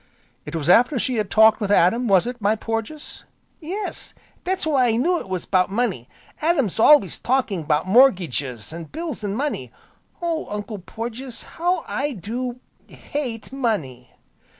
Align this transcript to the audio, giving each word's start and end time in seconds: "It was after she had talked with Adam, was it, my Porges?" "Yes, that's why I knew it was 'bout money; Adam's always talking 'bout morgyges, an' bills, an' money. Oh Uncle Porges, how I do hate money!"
"It 0.45 0.55
was 0.55 0.67
after 0.67 0.97
she 0.97 1.17
had 1.17 1.29
talked 1.29 1.61
with 1.61 1.69
Adam, 1.69 2.07
was 2.07 2.25
it, 2.25 2.41
my 2.41 2.55
Porges?" 2.55 3.23
"Yes, 3.59 4.15
that's 4.43 4.65
why 4.65 4.87
I 4.87 4.95
knew 4.95 5.19
it 5.19 5.29
was 5.29 5.45
'bout 5.45 5.69
money; 5.69 6.09
Adam's 6.41 6.79
always 6.79 7.19
talking 7.19 7.61
'bout 7.61 7.85
morgyges, 7.85 8.73
an' 8.73 8.85
bills, 8.85 9.23
an' 9.23 9.35
money. 9.35 9.71
Oh 10.19 10.47
Uncle 10.49 10.79
Porges, 10.79 11.43
how 11.43 11.85
I 11.87 12.13
do 12.13 12.59
hate 12.87 13.53
money!" 13.53 14.09